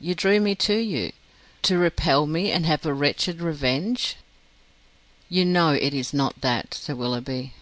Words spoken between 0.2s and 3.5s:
me to you, to repel me, and have a wretched